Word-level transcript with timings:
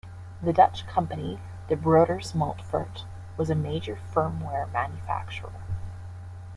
The 0.41 0.51
Dutch 0.51 0.87
company 0.87 1.39
De 1.67 1.75
Broeders 1.75 2.33
Montfort 2.33 3.05
was 3.37 3.51
a 3.51 3.55
major 3.55 3.99
firmware 4.11 4.65
manufacturer. 4.73 5.53